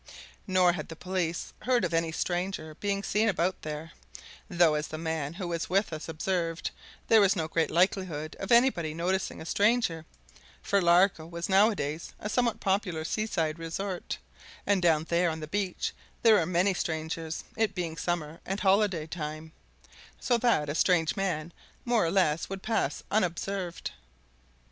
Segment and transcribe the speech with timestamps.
[0.47, 3.91] Nor had the police heard of any stranger being seen about there
[4.49, 6.71] though, as the man who was with us observed,
[7.07, 10.03] there was no great likelihood of anybody noticing a stranger,
[10.63, 14.17] for Largo was nowadays a somewhat popular seaside resort,
[14.65, 15.93] and down there on the beach
[16.23, 19.51] there were many strangers, it being summer, and holiday time,
[20.19, 21.53] so that a strange man
[21.85, 23.91] more or less would pass unobserved.